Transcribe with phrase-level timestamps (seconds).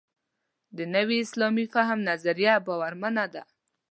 [0.77, 3.43] د نوي اسلامي فهم نظریه باورمنه ده.